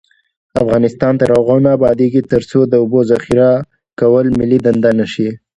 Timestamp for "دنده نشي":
4.65-5.29